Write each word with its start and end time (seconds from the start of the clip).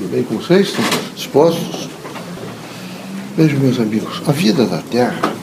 Tudo 0.00 0.12
bem 0.12 0.22
com 0.22 0.36
vocês? 0.36 0.68
Estão 0.68 0.84
dispostos? 1.14 1.90
Vejam, 3.36 3.60
meus 3.60 3.78
amigos, 3.78 4.22
a 4.26 4.32
vida 4.32 4.64
da 4.64 4.78
Terra 4.78 5.34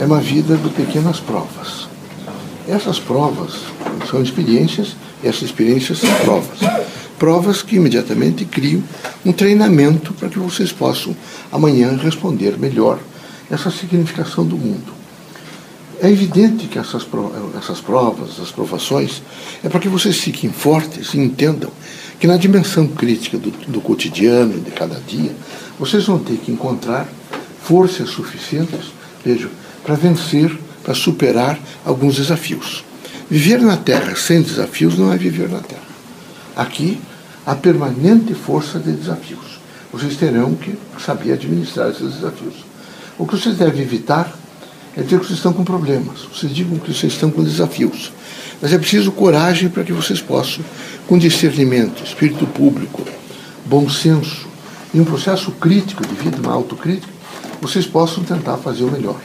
é 0.00 0.06
uma 0.06 0.22
vida 0.22 0.56
de 0.56 0.70
pequenas 0.70 1.20
provas. 1.20 1.86
Essas 2.66 2.98
provas 2.98 3.60
são 4.10 4.22
experiências, 4.22 4.96
essas 5.22 5.42
experiências 5.42 5.98
são 5.98 6.10
provas. 6.24 6.60
Provas 7.18 7.60
que 7.60 7.76
imediatamente 7.76 8.46
criam 8.46 8.82
um 9.22 9.34
treinamento 9.34 10.14
para 10.14 10.30
que 10.30 10.38
vocês 10.38 10.72
possam 10.72 11.14
amanhã 11.52 11.94
responder 11.94 12.56
melhor 12.56 12.98
essa 13.50 13.70
significação 13.70 14.46
do 14.46 14.56
mundo. 14.56 14.94
É 16.04 16.10
evidente 16.10 16.66
que 16.66 16.78
essas, 16.78 17.06
essas 17.56 17.80
provas, 17.80 18.32
essas 18.32 18.50
provações, 18.50 19.22
é 19.64 19.70
para 19.70 19.80
que 19.80 19.88
vocês 19.88 20.18
fiquem 20.18 20.52
fortes 20.52 21.14
e 21.14 21.18
entendam 21.18 21.70
que 22.20 22.26
na 22.26 22.36
dimensão 22.36 22.86
crítica 22.86 23.38
do, 23.38 23.50
do 23.50 23.80
cotidiano, 23.80 24.60
de 24.60 24.70
cada 24.70 25.00
dia, 25.00 25.34
vocês 25.78 26.04
vão 26.04 26.18
ter 26.18 26.36
que 26.36 26.52
encontrar 26.52 27.08
forças 27.62 28.10
suficientes, 28.10 28.92
vejam, 29.24 29.48
para 29.82 29.94
vencer, 29.94 30.54
para 30.82 30.92
superar 30.92 31.58
alguns 31.86 32.16
desafios. 32.16 32.84
Viver 33.30 33.62
na 33.62 33.78
Terra 33.78 34.14
sem 34.14 34.42
desafios 34.42 34.98
não 34.98 35.10
é 35.10 35.16
viver 35.16 35.48
na 35.48 35.60
Terra. 35.60 35.88
Aqui 36.54 37.00
há 37.46 37.54
permanente 37.54 38.34
força 38.34 38.78
de 38.78 38.92
desafios. 38.92 39.58
Vocês 39.90 40.18
terão 40.18 40.54
que 40.54 40.76
saber 41.02 41.32
administrar 41.32 41.88
esses 41.88 42.16
desafios. 42.16 42.56
O 43.16 43.26
que 43.26 43.38
vocês 43.38 43.56
devem 43.56 43.80
evitar 43.80 44.43
é 44.96 45.02
dizer 45.02 45.18
que 45.18 45.26
vocês 45.26 45.38
estão 45.38 45.52
com 45.52 45.64
problemas. 45.64 46.20
Vocês 46.32 46.54
digam 46.54 46.78
que 46.78 46.92
vocês 46.92 47.12
estão 47.12 47.30
com 47.30 47.42
desafios. 47.42 48.12
Mas 48.60 48.72
é 48.72 48.78
preciso 48.78 49.12
coragem 49.12 49.68
para 49.68 49.84
que 49.84 49.92
vocês 49.92 50.20
possam, 50.20 50.64
com 51.06 51.18
discernimento, 51.18 52.02
espírito 52.04 52.46
público, 52.46 53.02
bom 53.66 53.88
senso 53.88 54.46
e 54.94 55.00
um 55.00 55.04
processo 55.04 55.50
crítico 55.50 56.06
de 56.06 56.14
vida, 56.14 56.38
uma 56.40 56.52
autocrítica, 56.52 57.12
vocês 57.60 57.84
possam 57.84 58.22
tentar 58.22 58.56
fazer 58.58 58.84
o 58.84 58.90
melhor. 58.90 59.20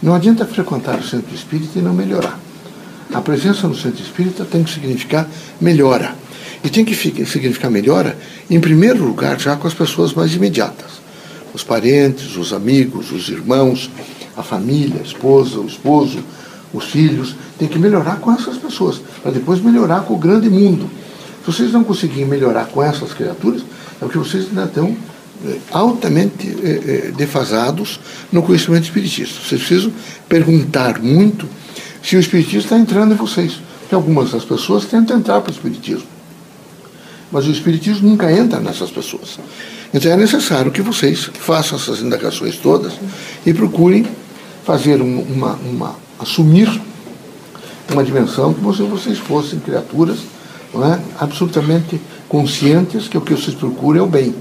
Não 0.00 0.14
adianta 0.14 0.46
frequentar 0.46 0.96
o 0.98 1.02
centro 1.02 1.34
espírita 1.34 1.78
e 1.78 1.82
não 1.82 1.92
melhorar. 1.92 2.38
A 3.12 3.20
presença 3.20 3.66
no 3.66 3.74
centro 3.74 4.00
espírita 4.00 4.44
tem 4.44 4.62
que 4.62 4.70
significar 4.70 5.28
melhora. 5.60 6.14
E 6.62 6.68
tem 6.68 6.84
que 6.84 6.94
significar 6.94 7.70
melhora, 7.70 8.16
em 8.48 8.60
primeiro 8.60 9.04
lugar, 9.04 9.40
já 9.40 9.56
com 9.56 9.66
as 9.66 9.74
pessoas 9.74 10.12
mais 10.12 10.34
imediatas. 10.34 11.00
Os 11.52 11.64
parentes, 11.64 12.36
os 12.36 12.52
amigos, 12.52 13.10
os 13.10 13.28
irmãos, 13.28 13.90
a 14.38 14.42
família, 14.42 15.00
a 15.00 15.04
esposa, 15.04 15.58
o 15.58 15.66
esposo, 15.66 16.20
os 16.72 16.84
filhos, 16.84 17.34
tem 17.58 17.66
que 17.66 17.78
melhorar 17.78 18.20
com 18.20 18.32
essas 18.32 18.56
pessoas, 18.56 19.00
para 19.22 19.32
depois 19.32 19.60
melhorar 19.60 20.02
com 20.02 20.14
o 20.14 20.18
grande 20.18 20.48
mundo. 20.48 20.88
Se 21.44 21.52
vocês 21.52 21.72
não 21.72 21.82
conseguirem 21.82 22.26
melhorar 22.26 22.66
com 22.66 22.82
essas 22.82 23.12
criaturas, 23.12 23.62
é 24.00 24.04
porque 24.04 24.18
vocês 24.18 24.46
ainda 24.48 24.64
estão 24.64 24.96
é, 25.44 25.56
altamente 25.72 26.56
é, 26.62 27.12
defasados 27.16 27.98
no 28.30 28.42
conhecimento 28.42 28.84
espiritista. 28.84 29.40
Vocês 29.40 29.60
precisam 29.60 29.92
perguntar 30.28 31.00
muito 31.00 31.48
se 32.02 32.16
o 32.16 32.20
espiritismo 32.20 32.60
está 32.60 32.78
entrando 32.78 33.12
em 33.14 33.16
vocês. 33.16 33.60
Porque 33.80 33.94
algumas 33.94 34.32
das 34.32 34.44
pessoas 34.44 34.84
tentam 34.84 35.16
entrar 35.16 35.40
para 35.40 35.50
o 35.50 35.54
espiritismo. 35.54 36.06
Mas 37.32 37.46
o 37.46 37.50
espiritismo 37.50 38.08
nunca 38.08 38.30
entra 38.30 38.60
nessas 38.60 38.90
pessoas. 38.90 39.38
Então 39.92 40.12
é 40.12 40.16
necessário 40.16 40.70
que 40.70 40.82
vocês 40.82 41.30
façam 41.34 41.78
essas 41.78 42.00
indagações 42.00 42.56
todas 42.56 42.94
e 43.46 43.54
procurem 43.54 44.06
fazer 44.68 45.00
uma, 45.00 45.58
uma 45.64 45.96
assumir 46.18 46.68
uma 47.90 48.04
dimensão 48.04 48.52
como 48.52 48.74
se 48.74 48.82
vocês 48.82 49.16
fossem 49.16 49.58
criaturas 49.60 50.18
é? 50.74 51.00
absolutamente 51.18 51.98
conscientes 52.28 53.08
que 53.08 53.16
o 53.16 53.22
que 53.22 53.32
vocês 53.32 53.56
procuram 53.56 54.00
é 54.00 54.02
o 54.02 54.06
bem. 54.06 54.34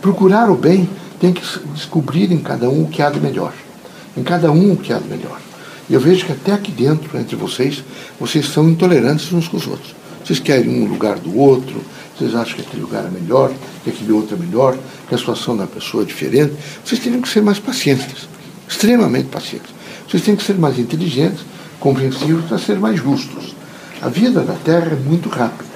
Procurar 0.00 0.48
o 0.48 0.56
bem 0.56 0.88
tem 1.20 1.34
que 1.34 1.42
descobrir 1.74 2.32
em 2.32 2.38
cada 2.38 2.70
um 2.70 2.84
o 2.84 2.88
que 2.88 3.02
há 3.02 3.10
de 3.10 3.20
melhor. 3.20 3.52
Em 4.16 4.22
cada 4.22 4.50
um 4.50 4.72
o 4.72 4.76
que 4.78 4.90
há 4.90 4.98
de 4.98 5.06
melhor. 5.06 5.38
E 5.90 5.92
eu 5.92 6.00
vejo 6.00 6.24
que 6.24 6.32
até 6.32 6.52
aqui 6.52 6.72
dentro, 6.72 7.18
entre 7.18 7.36
vocês, 7.36 7.84
vocês 8.18 8.48
são 8.48 8.66
intolerantes 8.70 9.30
uns 9.34 9.48
com 9.48 9.58
os 9.58 9.66
outros. 9.66 9.94
Vocês 10.24 10.38
querem 10.38 10.82
um 10.82 10.88
lugar 10.88 11.18
do 11.18 11.36
outro, 11.36 11.78
vocês 12.16 12.34
acham 12.34 12.54
que 12.56 12.62
aquele 12.62 12.80
lugar 12.80 13.04
é 13.04 13.10
melhor, 13.10 13.52
que 13.84 13.90
aquele 13.90 14.12
outro 14.12 14.34
é 14.34 14.38
melhor, 14.38 14.78
que 15.06 15.14
a 15.14 15.18
situação 15.18 15.54
da 15.54 15.66
pessoa 15.66 16.04
é 16.04 16.06
diferente. 16.06 16.54
Vocês 16.82 16.98
teriam 17.02 17.20
que 17.20 17.28
ser 17.28 17.42
mais 17.42 17.58
pacientes, 17.58 18.26
extremamente 18.68 19.28
pacientes. 19.28 19.70
Vocês 20.08 20.22
têm 20.22 20.36
que 20.36 20.44
ser 20.44 20.54
mais 20.54 20.78
inteligentes, 20.78 21.40
compreensivos 21.80 22.44
para 22.46 22.58
ser 22.58 22.78
mais 22.78 22.98
justos. 22.98 23.54
A 24.00 24.08
vida 24.08 24.40
da 24.42 24.54
Terra 24.54 24.92
é 24.92 25.08
muito 25.08 25.28
rápida. 25.28 25.74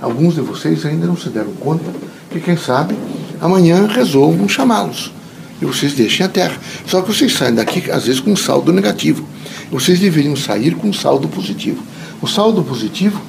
Alguns 0.00 0.34
de 0.34 0.40
vocês 0.40 0.84
ainda 0.84 1.06
não 1.06 1.16
se 1.16 1.28
deram 1.28 1.52
conta 1.54 1.90
que, 2.30 2.40
quem 2.40 2.56
sabe, 2.56 2.96
amanhã 3.40 3.86
resolvam 3.86 4.48
chamá-los. 4.48 5.12
E 5.60 5.64
vocês 5.64 5.94
deixem 5.94 6.26
a 6.26 6.28
Terra. 6.28 6.56
Só 6.86 7.00
que 7.00 7.12
vocês 7.12 7.32
saem 7.32 7.54
daqui, 7.54 7.90
às 7.90 8.06
vezes, 8.06 8.20
com 8.20 8.32
um 8.32 8.36
saldo 8.36 8.72
negativo. 8.72 9.24
Vocês 9.70 9.98
deveriam 10.00 10.36
sair 10.36 10.74
com 10.74 10.88
um 10.88 10.92
saldo 10.92 11.28
positivo. 11.28 11.82
O 12.20 12.26
saldo 12.26 12.62
positivo 12.62 13.20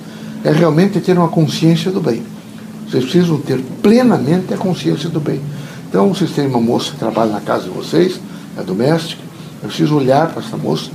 é 0.44 0.52
realmente 0.52 1.00
ter 1.00 1.18
uma 1.18 1.28
consciência 1.30 1.92
do 1.92 2.02
bem. 2.02 2.24
Vocês 2.88 3.04
precisam 3.04 3.40
ter 3.40 3.60
plenamente 3.82 4.54
a 4.54 4.58
consciência 4.58 5.10
do 5.10 5.20
bem. 5.20 5.42
Então, 5.90 6.14
vocês 6.14 6.32
têm 6.32 6.48
uma 6.48 6.62
moça 6.62 6.92
que 6.92 6.98
trabalha 6.98 7.32
na 7.32 7.42
casa 7.42 7.64
de 7.64 7.70
vocês, 7.70 8.20
é 8.58 8.64
doméstica, 8.64 9.22
é 9.64 9.68
preciso 9.68 9.96
olhar 9.96 10.32
para 10.32 10.44
essa 10.44 10.58
moça 10.58 10.90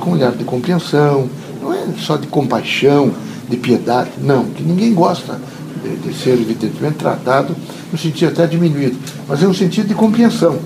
com 0.00 0.10
um 0.10 0.12
olhar 0.14 0.32
de 0.32 0.44
compreensão, 0.44 1.28
não 1.60 1.72
é 1.72 1.84
só 1.98 2.16
de 2.16 2.26
compaixão, 2.26 3.12
de 3.48 3.56
piedade, 3.56 4.10
não, 4.18 4.44
que 4.44 4.62
ninguém 4.62 4.94
gosta 4.94 5.40
de, 5.82 5.96
de 5.96 6.14
ser, 6.14 6.34
evidentemente, 6.34 6.96
tratado 6.96 7.56
no 7.90 7.98
sentido 7.98 8.28
até 8.28 8.46
diminuído, 8.46 8.96
mas 9.28 9.42
é 9.42 9.46
no 9.46 9.54
sentido 9.54 9.88
de 9.88 9.94
compreensão. 9.94 10.58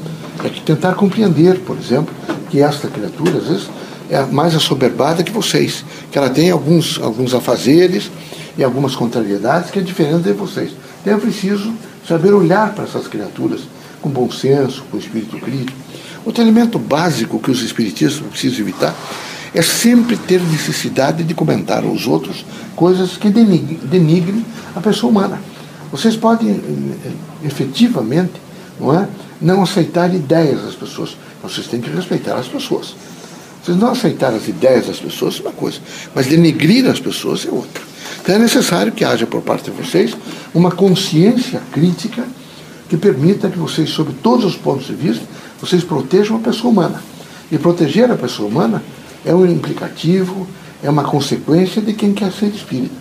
É 0.44 0.48
que 0.50 0.60
tentar 0.60 0.94
compreender, 0.94 1.60
por 1.60 1.78
exemplo, 1.78 2.14
que 2.50 2.60
esta 2.60 2.88
criatura, 2.88 3.38
às 3.38 3.48
vezes, 3.48 3.70
é 4.10 4.22
mais 4.26 4.54
assoberbada 4.54 5.24
que 5.24 5.32
vocês, 5.32 5.84
que 6.12 6.18
ela 6.18 6.28
tem 6.28 6.50
alguns, 6.50 7.00
alguns 7.00 7.34
afazeres 7.34 8.10
e 8.56 8.62
algumas 8.62 8.94
contrariedades 8.94 9.70
que 9.70 9.78
é 9.78 9.82
diferente 9.82 10.22
de 10.22 10.32
vocês. 10.32 10.72
Então 11.00 11.14
é 11.14 11.16
preciso 11.18 11.72
saber 12.06 12.32
olhar 12.32 12.72
para 12.74 12.84
essas 12.84 13.08
criaturas 13.08 13.62
com 14.00 14.08
bom 14.08 14.30
senso, 14.30 14.84
com 14.90 14.98
espírito 14.98 15.38
crítico, 15.38 15.76
Outro 16.26 16.42
elemento 16.42 16.76
básico 16.76 17.38
que 17.38 17.52
os 17.52 17.62
espiritistas 17.62 18.20
precisam 18.26 18.58
evitar 18.58 18.92
é 19.54 19.62
sempre 19.62 20.16
ter 20.16 20.40
necessidade 20.42 21.22
de 21.22 21.32
comentar 21.34 21.84
aos 21.84 22.08
outros 22.08 22.44
coisas 22.74 23.16
que 23.16 23.30
denigrem 23.30 24.44
a 24.74 24.80
pessoa 24.80 25.08
humana. 25.08 25.40
Vocês 25.90 26.16
podem 26.16 26.50
eh, 26.50 27.46
efetivamente 27.46 28.32
não, 28.80 28.92
é, 28.92 29.08
não 29.40 29.62
aceitar 29.62 30.12
ideias 30.12 30.62
das 30.62 30.74
pessoas, 30.74 31.16
vocês 31.40 31.68
têm 31.68 31.80
que 31.80 31.88
respeitar 31.88 32.34
as 32.34 32.48
pessoas. 32.48 32.96
Vocês 33.62 33.78
não 33.78 33.92
aceitar 33.92 34.34
as 34.34 34.48
ideias 34.48 34.88
das 34.88 34.98
pessoas 34.98 35.38
é 35.38 35.42
uma 35.42 35.52
coisa, 35.52 35.78
mas 36.12 36.26
denegrir 36.26 36.90
as 36.90 36.98
pessoas 36.98 37.46
é 37.46 37.50
outra. 37.50 37.82
Então 38.20 38.34
é 38.34 38.38
necessário 38.40 38.90
que 38.90 39.04
haja 39.04 39.26
por 39.26 39.42
parte 39.42 39.70
de 39.70 39.82
vocês 39.82 40.12
uma 40.52 40.72
consciência 40.72 41.62
crítica 41.70 42.24
que 42.88 42.96
permita 42.96 43.48
que 43.48 43.58
vocês, 43.58 43.90
sob 43.90 44.12
todos 44.22 44.44
os 44.44 44.56
pontos 44.56 44.86
de 44.86 44.94
vista, 44.94 45.24
vocês 45.60 45.82
protejam 45.82 46.36
a 46.36 46.40
pessoa 46.40 46.70
humana. 46.70 47.02
E 47.50 47.58
proteger 47.58 48.10
a 48.10 48.16
pessoa 48.16 48.48
humana 48.48 48.82
é 49.24 49.34
um 49.34 49.46
implicativo, 49.46 50.46
é 50.82 50.90
uma 50.90 51.04
consequência 51.04 51.80
de 51.80 51.92
quem 51.92 52.12
quer 52.12 52.32
ser 52.32 52.46
espírita. 52.46 52.94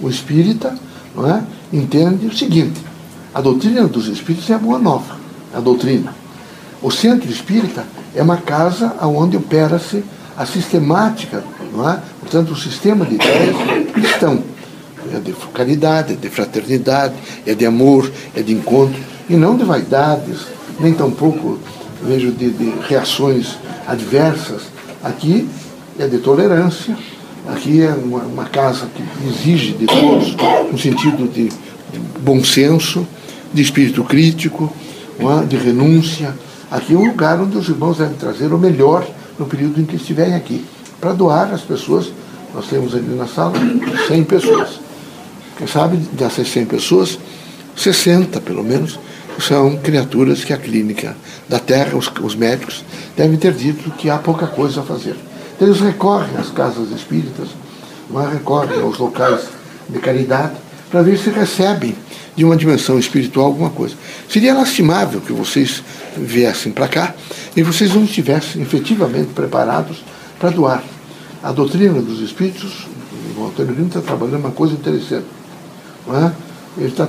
O 0.00 0.08
espírita 0.08 0.76
não 1.14 1.28
é, 1.28 1.42
entende 1.72 2.26
o 2.26 2.36
seguinte: 2.36 2.80
a 3.32 3.40
doutrina 3.40 3.86
dos 3.86 4.08
espíritos 4.08 4.48
é 4.50 4.54
a 4.54 4.58
boa 4.58 4.78
nova, 4.78 5.16
a 5.52 5.60
doutrina. 5.60 6.14
O 6.82 6.90
centro 6.90 7.30
espírita 7.30 7.84
é 8.14 8.22
uma 8.22 8.36
casa 8.36 8.94
onde 9.02 9.36
opera-se 9.36 10.04
a 10.36 10.44
sistemática, 10.44 11.42
não 11.72 11.88
é? 11.88 12.00
portanto, 12.20 12.52
o 12.52 12.56
sistema 12.56 13.04
de 13.04 13.14
ideias 13.14 13.56
cristão. 13.92 14.42
É 15.14 15.20
de 15.20 15.32
caridade, 15.52 16.14
é 16.14 16.16
de 16.16 16.28
fraternidade, 16.28 17.14
é 17.46 17.54
de 17.54 17.64
amor, 17.66 18.10
é 18.34 18.42
de 18.42 18.52
encontro, 18.52 19.00
e 19.28 19.36
não 19.36 19.56
de 19.56 19.64
vaidades, 19.64 20.46
nem 20.80 20.92
tampouco 20.92 21.58
vejo 22.02 22.30
de, 22.32 22.50
de 22.50 22.72
reações 22.88 23.56
adversas. 23.86 24.62
Aqui 25.02 25.48
é 25.98 26.06
de 26.06 26.18
tolerância, 26.18 26.96
aqui 27.48 27.82
é 27.82 27.90
uma, 27.90 28.20
uma 28.20 28.44
casa 28.44 28.86
que 28.94 29.02
exige 29.28 29.72
de 29.72 29.86
todos 29.86 30.34
um 30.72 30.78
sentido 30.78 31.30
de, 31.32 31.48
de 31.48 31.98
bom 32.20 32.42
senso, 32.42 33.06
de 33.52 33.62
espírito 33.62 34.02
crítico, 34.04 34.72
é? 35.18 35.46
de 35.46 35.56
renúncia. 35.56 36.34
Aqui 36.70 36.94
é 36.94 36.96
um 36.96 37.06
lugar 37.06 37.40
onde 37.40 37.56
os 37.56 37.68
irmãos 37.68 37.98
devem 37.98 38.16
trazer 38.16 38.52
o 38.52 38.58
melhor 38.58 39.06
no 39.38 39.46
período 39.46 39.80
em 39.80 39.84
que 39.84 39.96
estiverem 39.96 40.34
aqui, 40.34 40.64
para 41.00 41.12
doar 41.12 41.52
às 41.52 41.62
pessoas. 41.62 42.12
Nós 42.54 42.66
temos 42.66 42.94
ali 42.94 43.14
na 43.16 43.26
sala 43.26 43.54
100 44.08 44.24
pessoas. 44.24 44.80
Quem 45.56 45.66
sabe 45.66 45.96
dessas 46.12 46.48
100 46.48 46.66
pessoas, 46.66 47.18
60 47.76 48.40
pelo 48.40 48.64
menos, 48.64 48.98
são 49.38 49.76
criaturas 49.76 50.44
que 50.44 50.52
a 50.52 50.56
clínica 50.56 51.16
da 51.48 51.58
Terra, 51.58 51.96
os, 51.96 52.10
os 52.22 52.34
médicos, 52.34 52.84
devem 53.16 53.36
ter 53.36 53.52
dito 53.52 53.90
que 53.92 54.10
há 54.10 54.18
pouca 54.18 54.46
coisa 54.46 54.80
a 54.80 54.84
fazer. 54.84 55.16
Então, 55.54 55.68
eles 55.68 55.80
recorrem 55.80 56.36
às 56.36 56.50
casas 56.50 56.90
espíritas, 56.90 57.48
mas 58.10 58.32
recorrem 58.32 58.80
aos 58.80 58.98
locais 58.98 59.42
de 59.88 59.98
caridade 59.98 60.54
para 60.90 61.02
ver 61.02 61.18
se 61.18 61.30
recebem 61.30 61.94
de 62.36 62.44
uma 62.44 62.56
dimensão 62.56 62.98
espiritual 62.98 63.46
alguma 63.46 63.70
coisa. 63.70 63.94
Seria 64.28 64.54
lastimável 64.54 65.20
que 65.20 65.32
vocês 65.32 65.82
viessem 66.16 66.72
para 66.72 66.88
cá 66.88 67.14
e 67.56 67.62
vocês 67.62 67.94
não 67.94 68.04
estivessem 68.04 68.62
efetivamente 68.62 69.30
preparados 69.34 70.04
para 70.38 70.50
doar. 70.50 70.82
A 71.42 71.52
doutrina 71.52 72.00
dos 72.00 72.20
espíritos, 72.20 72.86
o 73.36 73.46
Antônio 73.46 73.74
Grino 73.74 73.88
está 73.88 74.00
trabalhando 74.00 74.40
uma 74.40 74.50
coisa 74.50 74.74
interessante. 74.74 75.26
É? 76.08 76.30
Ele 76.76 76.88
está 76.88 77.06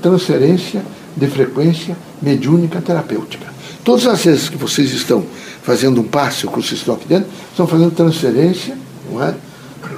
transferência 0.00 0.82
de 1.16 1.26
frequência 1.26 1.96
mediúnica 2.22 2.80
terapêutica. 2.80 3.46
Todas 3.84 4.06
as 4.06 4.24
vezes 4.24 4.48
que 4.48 4.56
vocês 4.56 4.92
estão 4.92 5.24
fazendo 5.62 6.00
um 6.00 6.04
passe, 6.04 6.46
que 6.46 6.54
vocês 6.54 6.80
estão 6.80 6.94
aqui 6.94 7.06
dentro, 7.06 7.28
estão 7.50 7.66
fazendo 7.66 7.90
transferência 7.90 8.76
é? 9.20 9.34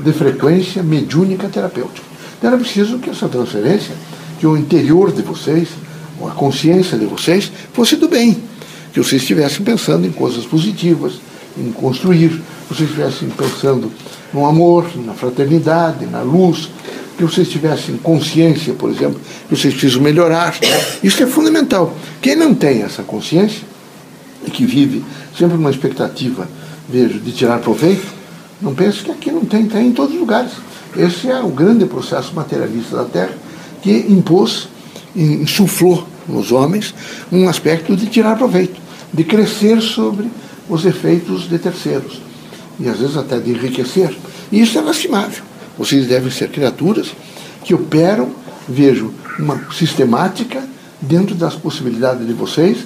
de 0.03 0.13
frequência 0.13 0.83
mediúnica 0.83 1.49
terapêutica. 1.49 2.07
Então 2.39 2.51
era 2.51 2.59
preciso 2.59 2.99
que 2.99 3.11
essa 3.11 3.29
transferência, 3.29 3.95
que 4.39 4.47
o 4.47 4.57
interior 4.57 5.13
de 5.13 5.23
vocês, 5.23 5.69
a 6.27 6.31
consciência 6.31 6.99
de 6.99 7.07
vocês, 7.07 7.51
fosse 7.73 7.97
do 7.97 8.09
bem. 8.09 8.37
Que 8.93 9.01
vocês 9.01 9.23
estivessem 9.23 9.65
pensando 9.65 10.07
em 10.07 10.13
coisas 10.13 10.45
positivas, 10.45 11.15
em 11.57 11.71
construir, 11.71 12.43
vocês 12.69 12.89
estivessem 12.89 13.29
pensando 13.31 13.91
no 14.33 14.47
amor, 14.47 14.87
na 15.05 15.15
fraternidade, 15.15 16.07
na 16.07 16.23
luz, 16.23 16.69
que 17.17 17.25
vocês 17.25 17.49
tivessem 17.49 17.97
consciência, 17.97 18.75
por 18.75 18.91
exemplo, 18.91 19.21
que 19.49 19.57
vocês 19.57 19.73
precisam 19.75 20.03
melhorar. 20.03 20.55
Isso 21.03 21.23
é 21.23 21.27
fundamental. 21.27 21.97
Quem 22.21 22.37
não 22.37 22.55
tem 22.55 22.83
essa 22.83 23.03
consciência, 23.03 23.63
e 24.47 24.51
que 24.51 24.65
vive 24.65 25.05
sempre 25.37 25.57
numa 25.57 25.71
expectativa, 25.71 26.49
vejo, 26.89 27.19
de 27.19 27.33
tirar 27.33 27.59
proveito, 27.59 28.07
não 28.61 28.75
pense 28.75 29.03
que 29.03 29.11
aqui 29.11 29.31
não 29.31 29.45
tem, 29.45 29.67
tem 29.67 29.89
em 29.89 29.93
todos 29.93 30.15
os 30.15 30.21
lugares. 30.21 30.53
Esse 30.97 31.29
é 31.29 31.41
o 31.41 31.49
grande 31.49 31.85
processo 31.85 32.35
materialista 32.35 32.97
da 32.97 33.05
Terra 33.05 33.35
que 33.83 34.07
impôs, 34.09 34.69
insuflou 35.15 36.07
nos 36.29 36.53
homens 36.53 36.95
um 37.31 37.49
aspecto 37.49 37.95
de 37.97 38.07
tirar 38.07 38.37
proveito, 38.37 38.81
de 39.13 39.25
crescer 39.25 39.81
sobre 39.81 40.29
os 40.69 40.85
efeitos 40.85 41.49
de 41.49 41.59
terceiros 41.59 42.21
e 42.79 42.89
às 42.89 42.99
vezes 42.99 43.17
até 43.17 43.39
de 43.39 43.51
enriquecer. 43.51 44.17
E 44.51 44.61
isso 44.61 44.79
é 44.79 44.81
lastimável. 44.81 45.45
Vocês 45.79 46.07
devem 46.07 46.31
ser 46.31 46.49
criaturas 46.49 47.13
que 47.65 47.75
operam, 47.75 48.31
vejo, 48.69 49.13
uma 49.39 49.61
sistemática 49.73 50.63
dentro 51.01 51.35
das 51.35 51.55
possibilidades 51.55 52.27
de 52.27 52.33
vocês 52.33 52.79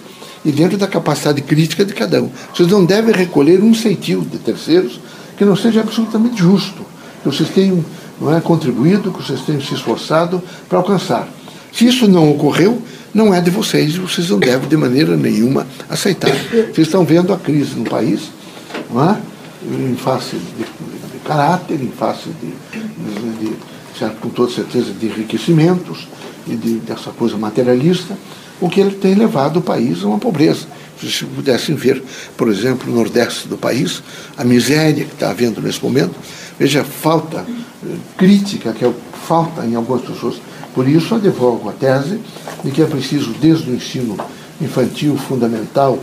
e 0.45 0.51
dentro 0.51 0.77
da 0.77 0.87
capacidade 0.87 1.41
crítica 1.43 1.85
de 1.85 1.93
cada 1.93 2.23
um. 2.23 2.31
Vocês 2.53 2.69
não 2.69 2.85
devem 2.85 3.15
recolher 3.15 3.63
um 3.63 3.75
centil 3.75 4.23
de 4.23 4.39
terceiros 4.39 5.01
que 5.37 5.45
não 5.45 5.57
seja 5.57 5.81
absolutamente 5.81 6.39
justo, 6.39 6.85
que 7.23 7.29
vocês 7.29 7.49
tenham 7.51 7.85
não 8.21 8.35
é, 8.35 8.41
contribuído, 8.41 9.11
que 9.13 9.23
vocês 9.23 9.41
tenham 9.43 9.61
se 9.61 9.75
esforçado 9.75 10.43
para 10.69 10.79
alcançar. 10.79 11.29
Se 11.73 11.87
isso 11.87 12.09
não 12.09 12.31
ocorreu, 12.31 12.83
não 13.15 13.33
é 13.33 13.41
de 13.41 13.51
vocês, 13.51 13.97
vocês 13.97 14.29
não 14.29 14.39
devem 14.39 14.69
de 14.69 14.77
maneira 14.77 15.17
nenhuma 15.17 15.67
aceitar. 15.89 16.31
Vocês 16.51 16.87
estão 16.87 17.05
vendo 17.05 17.33
a 17.33 17.39
crise 17.39 17.75
no 17.75 17.85
país, 17.85 18.31
não 18.91 19.11
é? 19.11 19.17
em 19.63 19.95
face 19.95 20.37
de 20.37 20.65
caráter, 21.31 21.81
em 21.81 21.93
face 21.93 22.29
de, 22.41 22.79
de, 23.38 23.56
certo, 23.97 24.17
com 24.17 24.31
toda 24.31 24.50
certeza, 24.50 24.93
de 24.93 25.06
enriquecimentos 25.06 26.09
e 26.44 26.56
de, 26.56 26.81
dessa 26.81 27.12
coisa 27.12 27.37
materialista, 27.37 28.19
o 28.61 28.69
que 28.69 28.81
ele 28.81 28.97
tem 28.97 29.15
levado 29.15 29.59
o 29.59 29.62
país 29.62 30.03
a 30.03 30.09
uma 30.09 30.19
pobreza. 30.19 30.67
Se 31.00 31.25
pudessem 31.25 31.77
ver, 31.77 32.03
por 32.37 32.49
exemplo, 32.49 32.91
no 32.91 32.97
nordeste 32.97 33.47
do 33.47 33.56
país, 33.56 34.03
a 34.37 34.43
miséria 34.43 35.05
que 35.05 35.15
está 35.15 35.31
havendo 35.31 35.62
nesse 35.62 35.81
momento, 35.81 36.15
veja 36.59 36.81
a 36.81 36.85
falta 36.85 37.47
eh, 37.49 37.97
crítica 38.17 38.73
que 38.73 38.85
é, 38.85 38.93
falta 39.27 39.65
em 39.65 39.77
algumas 39.77 40.03
pessoas. 40.03 40.43
Por 40.75 40.88
isso, 40.88 41.15
advogo 41.15 41.71
a 41.71 41.73
tese 41.73 42.21
de 42.65 42.73
que 42.73 42.82
é 42.82 42.87
preciso, 42.87 43.32
desde 43.41 43.71
o 43.71 43.75
ensino 43.75 44.17
infantil, 44.61 45.17
fundamental, 45.17 45.97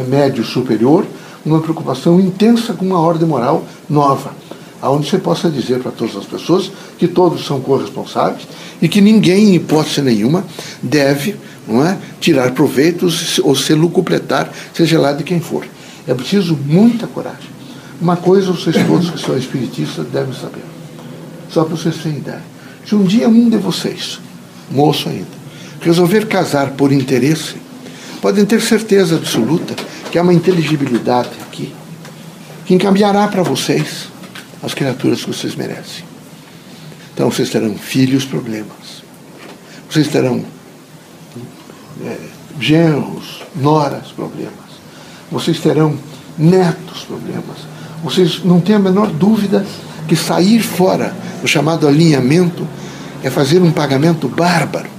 é 0.00 0.08
médio 0.08 0.44
superior, 0.44 1.04
uma 1.44 1.60
preocupação 1.60 2.20
intensa 2.20 2.72
com 2.72 2.84
uma 2.86 3.00
ordem 3.00 3.28
moral 3.28 3.64
nova, 3.88 4.32
aonde 4.80 5.08
você 5.08 5.18
possa 5.18 5.50
dizer 5.50 5.80
para 5.80 5.92
todas 5.92 6.16
as 6.16 6.24
pessoas 6.24 6.70
que 6.98 7.06
todos 7.06 7.44
são 7.44 7.60
corresponsáveis 7.60 8.46
e 8.80 8.88
que 8.88 9.00
ninguém, 9.00 9.50
em 9.50 9.54
hipótese 9.56 10.02
nenhuma, 10.02 10.44
deve 10.82 11.36
não 11.66 11.84
é, 11.84 11.96
tirar 12.20 12.52
proveitos 12.52 13.38
ou 13.42 13.54
se 13.54 13.74
lucupletar, 13.74 14.50
seja 14.72 14.98
lá 14.98 15.12
de 15.12 15.24
quem 15.24 15.40
for. 15.40 15.66
É 16.06 16.12
preciso 16.12 16.58
muita 16.66 17.06
coragem. 17.06 17.54
Uma 18.00 18.16
coisa 18.16 18.52
vocês 18.52 18.76
todos 18.86 19.10
que 19.10 19.20
são 19.20 19.36
espiritistas 19.36 20.06
devem 20.06 20.34
saber. 20.34 20.64
Só 21.48 21.64
para 21.64 21.76
vocês 21.76 21.96
terem 21.96 22.18
ideia. 22.18 22.42
Se 22.86 22.94
um 22.94 23.04
dia 23.04 23.28
um 23.28 23.48
de 23.48 23.56
vocês, 23.56 24.20
moço 24.70 25.08
ainda, 25.08 25.26
resolver 25.80 26.26
casar 26.26 26.72
por 26.72 26.92
interesse, 26.92 27.56
podem 28.20 28.44
ter 28.44 28.60
certeza 28.60 29.16
absoluta 29.16 29.74
que 30.14 30.18
há 30.20 30.22
uma 30.22 30.32
inteligibilidade 30.32 31.30
aqui 31.42 31.74
que 32.64 32.72
encaminhará 32.72 33.26
para 33.26 33.42
vocês 33.42 34.06
as 34.62 34.72
criaturas 34.72 35.24
que 35.24 35.26
vocês 35.26 35.56
merecem. 35.56 36.04
Então 37.12 37.28
vocês 37.28 37.50
terão 37.50 37.76
filhos 37.76 38.24
problemas. 38.24 39.02
Vocês 39.90 40.06
terão 40.06 40.44
é, 42.04 42.16
genros, 42.60 43.42
noras 43.56 44.12
problemas. 44.12 44.52
Vocês 45.32 45.58
terão 45.58 45.98
netos 46.38 47.02
problemas. 47.02 47.66
Vocês 48.04 48.44
não 48.44 48.60
têm 48.60 48.76
a 48.76 48.78
menor 48.78 49.08
dúvida 49.08 49.66
que 50.06 50.14
sair 50.14 50.62
fora 50.62 51.12
do 51.42 51.48
chamado 51.48 51.88
alinhamento 51.88 52.64
é 53.24 53.30
fazer 53.30 53.60
um 53.60 53.72
pagamento 53.72 54.28
bárbaro. 54.28 54.90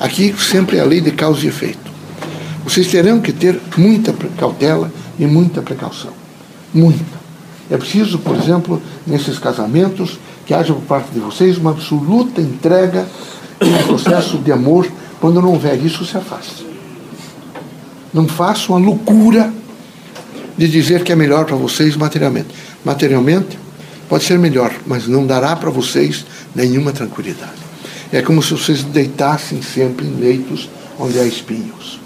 Aqui 0.00 0.34
sempre 0.36 0.78
é 0.78 0.80
a 0.80 0.84
lei 0.84 1.00
de 1.00 1.12
causa 1.12 1.44
e 1.44 1.48
efeito. 1.48 1.88
Vocês 2.64 2.88
terão 2.88 3.20
que 3.20 3.32
ter 3.32 3.60
muita 3.76 4.12
cautela 4.40 4.90
e 5.18 5.26
muita 5.26 5.60
precaução. 5.62 6.12
Muita. 6.72 7.20
É 7.70 7.76
preciso, 7.76 8.18
por 8.18 8.34
exemplo, 8.34 8.82
nesses 9.06 9.38
casamentos, 9.38 10.18
que 10.46 10.54
haja 10.54 10.72
por 10.72 10.82
parte 10.82 11.10
de 11.12 11.20
vocês 11.20 11.58
uma 11.58 11.70
absoluta 11.70 12.40
entrega 12.40 13.06
um 13.60 13.86
processo 13.86 14.38
de 14.38 14.50
amor. 14.50 14.90
Quando 15.20 15.40
não 15.40 15.50
houver 15.50 15.76
isso, 15.84 16.04
se 16.04 16.16
afaste. 16.16 16.66
Não 18.12 18.26
façam 18.26 18.74
a 18.74 18.78
loucura 18.78 19.52
de 20.56 20.66
dizer 20.66 21.04
que 21.04 21.12
é 21.12 21.16
melhor 21.16 21.44
para 21.44 21.56
vocês 21.56 21.94
materialmente. 21.94 22.48
Materialmente, 22.84 23.58
pode 24.08 24.24
ser 24.24 24.38
melhor, 24.38 24.72
mas 24.86 25.06
não 25.06 25.26
dará 25.26 25.54
para 25.54 25.70
vocês 25.70 26.24
nenhuma 26.54 26.92
tranquilidade. 26.92 27.60
É 28.10 28.22
como 28.22 28.42
se 28.42 28.52
vocês 28.52 28.82
deitassem 28.82 29.62
sempre 29.62 30.06
em 30.06 30.16
leitos 30.16 30.68
onde 30.98 31.18
há 31.20 31.24
espinhos 31.24 32.00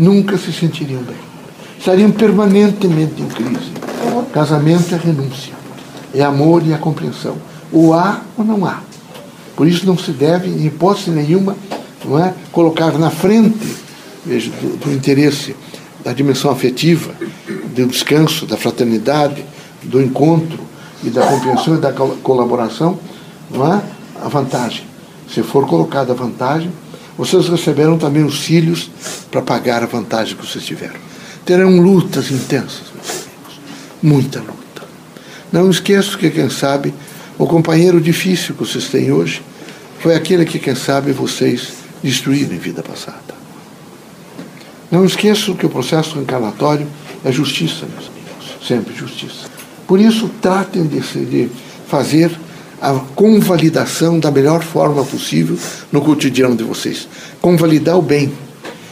nunca 0.00 0.38
se 0.38 0.50
sentiriam 0.50 1.02
bem. 1.02 1.29
Estariam 1.80 2.10
permanentemente 2.10 3.22
em 3.22 3.26
crise. 3.26 3.72
Casamento 4.34 4.94
é 4.94 4.98
renúncia, 4.98 5.54
é 6.14 6.22
amor 6.22 6.62
e 6.62 6.74
é 6.74 6.76
compreensão. 6.76 7.38
Ou 7.72 7.94
há 7.94 8.20
ou 8.36 8.44
não 8.44 8.66
há. 8.66 8.82
Por 9.56 9.66
isso 9.66 9.86
não 9.86 9.96
se 9.96 10.12
deve, 10.12 10.50
em 10.50 10.66
hipótese 10.66 11.10
nenhuma, 11.10 11.56
não 12.04 12.18
é, 12.18 12.34
colocar 12.52 12.98
na 12.98 13.08
frente 13.08 13.66
veja, 14.26 14.50
do, 14.50 14.76
do 14.76 14.92
interesse 14.92 15.56
da 16.04 16.12
dimensão 16.12 16.50
afetiva, 16.50 17.12
do 17.74 17.86
descanso, 17.86 18.44
da 18.44 18.58
fraternidade, 18.58 19.42
do 19.82 20.02
encontro 20.02 20.60
e 21.02 21.08
da 21.08 21.26
compreensão 21.26 21.76
e 21.76 21.78
da 21.78 21.92
colaboração, 21.92 22.98
não 23.50 23.72
é? 23.72 23.82
a 24.22 24.28
vantagem. 24.28 24.84
Se 25.32 25.42
for 25.42 25.66
colocada 25.66 26.12
a 26.12 26.16
vantagem, 26.16 26.70
vocês 27.16 27.48
receberam 27.48 27.96
também 27.96 28.22
os 28.22 28.40
filhos 28.40 28.90
para 29.30 29.40
pagar 29.40 29.82
a 29.82 29.86
vantagem 29.86 30.36
que 30.36 30.46
vocês 30.46 30.62
tiveram. 30.62 31.09
Terão 31.44 31.80
lutas 31.80 32.30
intensas, 32.30 32.84
meus 32.94 33.10
amigos. 33.10 33.60
Muita 34.02 34.40
luta. 34.40 34.82
Não 35.52 35.70
esqueço 35.70 36.16
que, 36.16 36.30
quem 36.30 36.48
sabe, 36.48 36.94
o 37.38 37.46
companheiro 37.46 38.00
difícil 38.00 38.54
que 38.54 38.60
vocês 38.60 38.88
têm 38.88 39.10
hoje 39.10 39.42
foi 39.98 40.14
aquele 40.14 40.44
que, 40.44 40.58
quem 40.58 40.74
sabe, 40.74 41.12
vocês 41.12 41.72
destruíram 42.02 42.54
em 42.54 42.58
vida 42.58 42.82
passada. 42.82 43.34
Não 44.90 45.04
esqueço 45.04 45.54
que 45.54 45.66
o 45.66 45.70
processo 45.70 46.16
reencarnatório 46.16 46.86
é 47.24 47.30
justiça, 47.30 47.86
meus 47.86 48.08
amigos. 48.08 48.66
Sempre 48.66 48.94
justiça. 48.94 49.48
Por 49.86 50.00
isso, 50.00 50.30
tratem 50.40 50.86
de, 50.86 51.00
de 51.00 51.48
fazer 51.86 52.30
a 52.80 52.94
convalidação 53.14 54.18
da 54.18 54.30
melhor 54.30 54.62
forma 54.62 55.04
possível 55.04 55.58
no 55.92 56.00
cotidiano 56.00 56.56
de 56.56 56.64
vocês. 56.64 57.06
Convalidar 57.40 57.98
o 57.98 58.02
bem. 58.02 58.32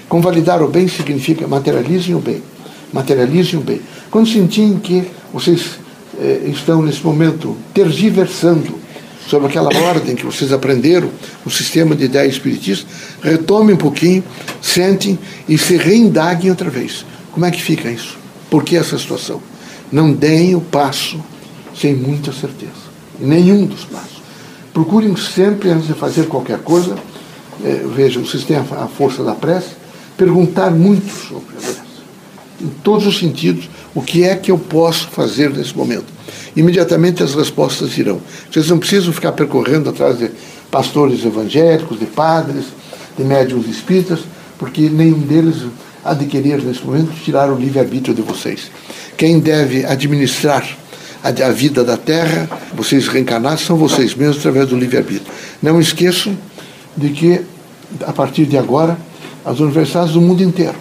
Convalidar 0.09 0.63
o 0.63 0.69
bem 0.69 0.89
significa 0.89 1.47
materializem 1.47 2.15
o 2.15 2.19
bem. 2.19 2.43
Materializem 2.93 3.59
o 3.59 3.63
bem. 3.63 3.81
Quando 4.11 4.29
sentirem 4.29 4.79
que 4.79 5.05
vocês 5.33 5.79
eh, 6.19 6.43
estão 6.47 6.83
nesse 6.83 7.05
momento 7.05 7.57
tergiversando 7.75 8.75
sobre 9.29 9.49
aquela 9.49 9.69
ordem 9.87 10.17
que 10.17 10.25
vocês 10.25 10.53
aprenderam, 10.53 11.11
o 11.45 11.51
sistema 11.51 11.95
de 11.95 12.05
ideia 12.05 12.29
espiritista, 12.29 12.87
retomem 13.23 13.75
um 13.75 13.79
pouquinho, 13.79 14.25
sentem 14.63 15.19
e 15.49 15.59
se 15.59 15.77
reindaguem 15.77 16.51
outra 16.51 16.71
vez. 16.71 17.05
Como 17.33 17.45
é 17.45 17.51
que 17.51 17.63
fica 17.63 17.91
isso? 17.91 18.17
Por 18.51 18.65
que 18.65 18.77
essa 18.77 18.97
situação? 18.97 19.43
Não 19.93 20.13
deem 20.13 20.55
o 20.55 20.61
passo 20.61 21.23
sem 21.75 21.95
muita 21.95 22.33
certeza 22.33 22.89
nenhum 23.19 23.67
dos 23.67 23.85
passos. 23.85 24.23
Procurem 24.73 25.17
sempre, 25.17 25.71
antes 25.71 25.87
de 25.87 25.95
fazer 25.95 26.27
qualquer 26.27 26.59
coisa, 26.59 26.97
é, 27.65 27.83
vejam, 27.95 28.25
vocês 28.25 28.45
têm 28.45 28.57
a, 28.57 28.61
a 28.61 28.87
força 28.87 29.25
da 29.25 29.35
prece, 29.35 29.71
perguntar 30.19 30.71
muito 30.71 31.11
sobre 31.11 31.57
a. 31.57 31.79
Em 32.61 32.69
todos 32.83 33.07
os 33.07 33.19
sentidos, 33.19 33.71
o 33.95 34.03
que 34.03 34.25
é 34.25 34.35
que 34.35 34.51
eu 34.51 34.59
posso 34.59 35.09
fazer 35.09 35.49
nesse 35.51 35.77
momento? 35.77 36.07
Imediatamente 36.57 37.23
as 37.23 37.35
respostas 37.35 37.97
irão. 37.97 38.21
Vocês 38.51 38.69
não 38.69 38.79
precisam 38.79 39.13
ficar 39.13 39.31
percorrendo 39.31 39.89
atrás 39.89 40.19
de 40.19 40.29
pastores 40.71 41.25
evangélicos, 41.25 42.01
de 42.01 42.07
padres, 42.07 42.65
de 43.17 43.23
médiums 43.23 43.69
espíritas, 43.69 44.21
porque 44.59 44.91
nenhum 44.91 45.21
deles 45.21 45.55
adquirir 46.05 46.61
nesse 46.63 46.85
momento 46.85 47.13
tirar 47.25 47.49
o 47.51 47.57
livre-arbítrio 47.57 48.13
de 48.13 48.23
vocês. 48.23 48.73
Quem 49.17 49.39
deve 49.39 49.85
administrar 49.85 50.67
a, 51.23 51.51
vida 51.51 51.85
da 51.85 51.97
Terra, 51.97 52.49
vocês 52.75 53.07
reencarnados, 53.07 53.65
são 53.65 53.77
vocês 53.77 54.15
mesmos 54.15 54.39
através 54.39 54.69
do 54.69 54.77
livre-arbítrio. 54.77 55.31
Não 55.63 55.81
esqueçam 55.81 56.37
de 56.97 57.11
que, 57.11 57.41
a 58.05 58.13
partir 58.13 58.47
de 58.47 58.59
agora, 58.59 58.99
as 59.49 59.61
universidades 59.61 60.13
do 60.13 60.21
mundo 60.21 60.43
inteiro, 60.43 60.77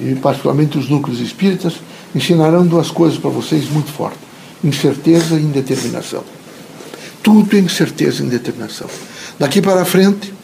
e 0.00 0.16
particularmente 0.16 0.76
os 0.76 0.88
núcleos 0.88 1.20
espíritas, 1.20 1.74
ensinarão 2.12 2.66
duas 2.66 2.90
coisas 2.90 3.18
para 3.18 3.30
vocês 3.30 3.70
muito 3.70 3.92
fortes: 3.92 4.18
incerteza 4.64 5.36
e 5.36 5.42
indeterminação. 5.42 6.24
Tudo 7.22 7.56
é 7.56 7.60
incerteza 7.60 8.22
e 8.22 8.26
indeterminação. 8.26 8.88
Daqui 9.38 9.62
para 9.62 9.84
frente, 9.84 10.34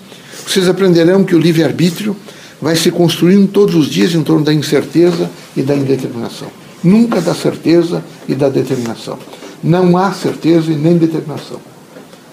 vocês 0.46 0.68
aprenderão 0.68 1.24
que 1.24 1.34
o 1.34 1.38
livre-arbítrio 1.40 2.16
vai 2.62 2.76
se 2.76 2.90
construindo 2.92 3.50
todos 3.50 3.74
os 3.74 3.88
dias 3.88 4.14
em 4.14 4.22
torno 4.22 4.44
da 4.44 4.54
incerteza 4.54 5.28
e 5.56 5.62
da 5.62 5.74
indeterminação. 5.74 6.48
Nunca 6.84 7.20
da 7.20 7.34
certeza 7.34 8.04
e 8.28 8.34
da 8.34 8.48
determinação. 8.48 9.18
Não 9.62 9.96
há 9.96 10.12
certeza 10.12 10.70
e 10.70 10.76
nem 10.76 10.96
determinação. 10.96 11.60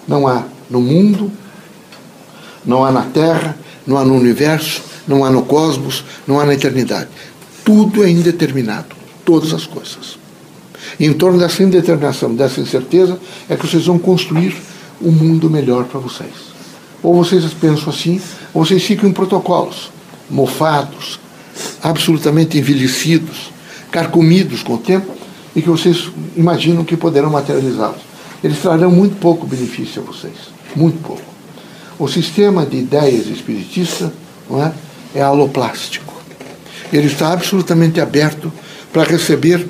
Não 0.08 0.28
há 0.28 0.44
no 0.70 0.80
mundo, 0.80 1.32
não 2.64 2.86
há 2.86 2.92
na 2.92 3.04
Terra, 3.04 3.58
não 3.86 3.98
há 3.98 4.06
no 4.06 4.16
universo, 4.16 4.84
não 5.08 5.24
há 5.24 5.30
no 5.30 5.44
cosmos, 5.44 6.04
não 6.26 6.40
há 6.40 6.46
na 6.46 6.54
eternidade. 6.54 7.10
Tudo 7.64 8.04
é 8.04 8.10
indeterminado, 8.10 8.96
todas 9.26 9.54
as 9.54 9.66
coisas. 9.66 10.18
E 11.00 11.06
em 11.06 11.14
torno 11.14 11.40
dessa 11.40 11.64
indeterminação, 11.64 12.34
dessa 12.36 12.62
incerteza, 12.62 13.20
é 13.50 13.56
que 13.56 13.68
vocês 13.68 13.86
vão 13.86 14.00
construir 14.00 14.56
um 15.02 15.12
mundo 15.12 15.50
melhor 15.50 15.86
para 15.86 16.00
vocês. 16.00 16.34
Ou 17.04 17.14
vocês 17.14 17.44
pensam 17.54 17.90
assim, 17.90 18.22
ou 18.54 18.66
vocês 18.66 18.84
ficam 18.84 19.10
em 19.10 19.14
protocolos 19.14 19.92
mofados, 20.30 21.20
absolutamente 21.82 22.58
envelhecidos, 22.58 23.52
carcomidos 23.92 24.62
com 24.62 24.74
o 24.74 24.78
tempo, 24.78 25.16
e 25.56 25.62
que 25.62 25.70
vocês 25.70 26.10
imaginam 26.36 26.84
que 26.84 26.96
poderão 26.96 27.30
materializá-los. 27.30 28.02
Eles 28.44 28.60
trarão 28.60 28.92
muito 28.92 29.16
pouco 29.16 29.48
benefício 29.48 30.02
a 30.02 30.06
vocês, 30.06 30.36
muito 30.76 31.02
pouco. 31.02 31.24
O 31.98 32.08
sistema 32.08 32.66
de 32.66 32.78
ideias 32.78 33.28
espiritista 33.28 34.14
não 34.50 34.64
é, 34.64 34.72
é 35.18 35.22
aloplástico. 35.22 36.14
Ele 36.94 37.08
está 37.08 37.34
absolutamente 37.34 38.00
aberto 38.00 38.54
para 38.94 39.04
receber 39.04 39.68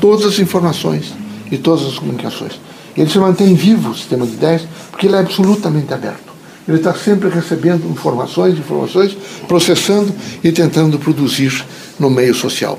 todas 0.00 0.26
as 0.26 0.38
informações 0.38 1.12
e 1.50 1.56
todas 1.56 1.86
as 1.86 1.98
comunicações. 1.98 2.60
Ele 2.96 3.10
se 3.10 3.18
mantém 3.18 3.54
vivo, 3.54 3.90
o 3.90 3.94
sistema 3.94 4.26
de 4.26 4.34
ideias, 4.34 4.62
porque 4.90 5.06
ele 5.06 5.16
é 5.16 5.18
absolutamente 5.18 5.92
aberto. 5.92 6.32
Ele 6.68 6.76
está 6.76 6.94
sempre 6.94 7.28
recebendo 7.28 7.90
informações, 7.90 8.58
informações, 8.58 9.16
processando 9.48 10.14
e 10.42 10.52
tentando 10.52 10.98
produzir 10.98 11.64
no 11.98 12.08
meio 12.08 12.34
social. 12.34 12.78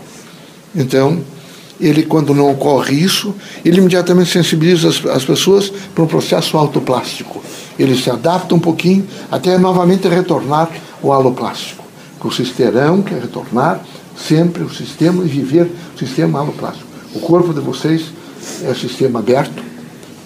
Então, 0.74 1.22
ele, 1.80 2.04
quando 2.04 2.34
não 2.34 2.52
ocorre 2.52 2.96
isso, 2.96 3.36
ele 3.64 3.80
imediatamente 3.80 4.32
sensibiliza 4.32 4.90
as, 4.90 5.06
as 5.06 5.26
pessoas 5.26 5.72
para 5.94 6.04
um 6.04 6.08
processo 6.08 6.58
autoplástico. 6.58 7.44
Ele 7.78 7.96
se 7.96 8.10
adapta 8.10 8.56
um 8.56 8.60
pouquinho 8.60 9.06
até 9.30 9.58
novamente 9.58 10.08
retornar 10.08 10.70
o 11.02 11.12
aloplástico. 11.12 11.85
Que 12.30 12.36
vocês 12.36 12.52
terão 12.52 13.02
que 13.02 13.14
retornar 13.14 13.86
sempre 14.18 14.64
o 14.64 14.74
sistema 14.74 15.24
e 15.24 15.28
viver 15.28 15.72
o 15.96 16.00
sistema 16.00 16.40
aloplástico. 16.40 16.88
O 17.14 17.20
corpo 17.20 17.54
de 17.54 17.60
vocês 17.60 18.06
é 18.64 18.74
sistema 18.74 19.20
aberto, 19.20 19.64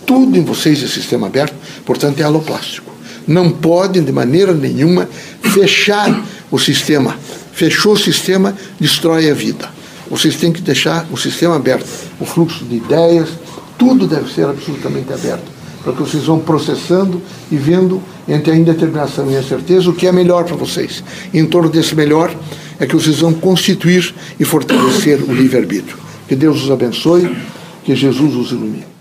tudo 0.05 0.37
em 0.37 0.43
vocês 0.43 0.81
é 0.83 0.87
sistema 0.87 1.27
aberto, 1.27 1.55
portanto 1.85 2.19
é 2.19 2.23
aloplástico 2.23 2.89
não 3.29 3.51
podem 3.51 4.03
de 4.03 4.11
maneira 4.11 4.53
nenhuma 4.53 5.07
fechar 5.41 6.25
o 6.49 6.57
sistema. 6.57 7.15
Fechou 7.53 7.93
o 7.93 7.97
sistema, 7.97 8.55
destrói 8.79 9.29
a 9.29 9.33
vida. 9.33 9.69
Vocês 10.09 10.35
têm 10.35 10.51
que 10.51 10.61
deixar 10.61 11.05
o 11.11 11.17
sistema 11.17 11.55
aberto. 11.55 11.85
O 12.19 12.25
fluxo 12.25 12.65
de 12.65 12.77
ideias, 12.77 13.29
tudo 13.77 14.07
deve 14.07 14.33
ser 14.33 14.45
absolutamente 14.47 15.13
aberto. 15.13 15.58
Para 15.83 15.93
que 15.93 15.99
vocês 15.99 16.25
vão 16.25 16.39
processando 16.39 17.21
e 17.51 17.55
vendo 17.55 18.01
entre 18.27 18.51
a 18.51 18.55
indeterminação 18.55 19.29
e 19.31 19.37
a 19.37 19.43
certeza 19.43 19.89
o 19.89 19.93
que 19.93 20.07
é 20.07 20.11
melhor 20.11 20.43
para 20.43 20.55
vocês. 20.55 21.03
E 21.33 21.39
em 21.39 21.45
torno 21.45 21.69
desse 21.69 21.95
melhor 21.95 22.35
é 22.79 22.85
que 22.85 22.95
vocês 22.95 23.19
vão 23.19 23.33
constituir 23.33 24.13
e 24.39 24.45
fortalecer 24.45 25.21
o 25.21 25.33
livre-arbítrio. 25.33 25.97
Que 26.27 26.35
Deus 26.35 26.63
os 26.63 26.71
abençoe, 26.71 27.35
que 27.83 27.95
Jesus 27.95 28.35
os 28.35 28.51
ilumine. 28.51 28.98